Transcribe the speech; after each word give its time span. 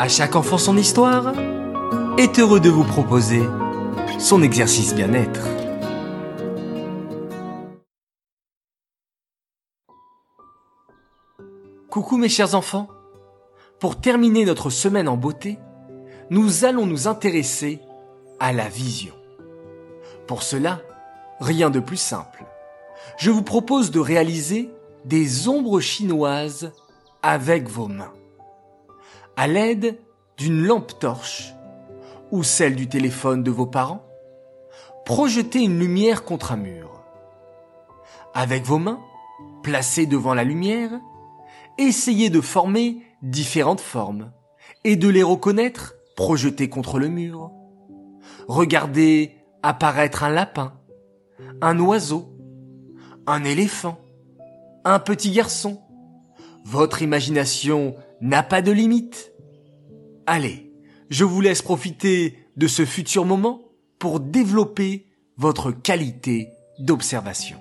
À 0.00 0.08
chaque 0.08 0.34
enfant 0.34 0.56
son 0.56 0.78
histoire 0.78 1.34
est 2.16 2.38
heureux 2.38 2.58
de 2.58 2.70
vous 2.70 2.84
proposer 2.84 3.42
son 4.18 4.42
exercice 4.42 4.94
bien-être. 4.94 5.46
Coucou 11.90 12.16
mes 12.16 12.30
chers 12.30 12.54
enfants. 12.54 12.88
Pour 13.78 14.00
terminer 14.00 14.46
notre 14.46 14.70
semaine 14.70 15.06
en 15.06 15.18
beauté, 15.18 15.58
nous 16.30 16.64
allons 16.64 16.86
nous 16.86 17.06
intéresser 17.06 17.82
à 18.38 18.54
la 18.54 18.70
vision. 18.70 19.12
Pour 20.26 20.42
cela, 20.42 20.80
rien 21.40 21.68
de 21.68 21.78
plus 21.78 21.98
simple. 21.98 22.46
Je 23.18 23.30
vous 23.30 23.42
propose 23.42 23.90
de 23.90 24.00
réaliser 24.00 24.70
des 25.04 25.46
ombres 25.46 25.80
chinoises 25.80 26.72
avec 27.22 27.68
vos 27.68 27.88
mains. 27.88 28.14
À 29.36 29.46
l'aide 29.46 29.98
d'une 30.36 30.62
lampe 30.62 30.98
torche 30.98 31.54
ou 32.30 32.42
celle 32.42 32.76
du 32.76 32.88
téléphone 32.88 33.42
de 33.42 33.50
vos 33.50 33.66
parents, 33.66 34.04
projetez 35.04 35.60
une 35.60 35.78
lumière 35.78 36.24
contre 36.24 36.52
un 36.52 36.56
mur. 36.56 37.02
Avec 38.34 38.64
vos 38.64 38.78
mains, 38.78 39.00
placées 39.62 40.06
devant 40.06 40.34
la 40.34 40.44
lumière, 40.44 40.90
essayez 41.78 42.30
de 42.30 42.40
former 42.40 43.02
différentes 43.22 43.80
formes 43.80 44.32
et 44.84 44.96
de 44.96 45.08
les 45.08 45.22
reconnaître 45.22 45.94
projetées 46.16 46.68
contre 46.68 46.98
le 46.98 47.08
mur. 47.08 47.50
Regardez 48.46 49.36
apparaître 49.62 50.24
un 50.24 50.30
lapin, 50.30 50.74
un 51.60 51.78
oiseau, 51.80 52.30
un 53.26 53.44
éléphant, 53.44 53.98
un 54.84 54.98
petit 54.98 55.30
garçon. 55.30 55.80
Votre 56.64 57.02
imagination 57.02 57.96
n'a 58.20 58.42
pas 58.42 58.62
de 58.62 58.72
limite. 58.72 59.32
Allez, 60.26 60.72
je 61.08 61.24
vous 61.24 61.40
laisse 61.40 61.62
profiter 61.62 62.38
de 62.56 62.66
ce 62.66 62.84
futur 62.84 63.24
moment 63.24 63.62
pour 63.98 64.20
développer 64.20 65.06
votre 65.36 65.72
qualité 65.72 66.48
d'observation. 66.78 67.58